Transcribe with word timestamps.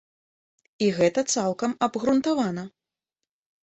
І 0.85 0.87
гэта 0.97 1.25
цалкам 1.35 1.79
абгрунтавана. 1.91 2.63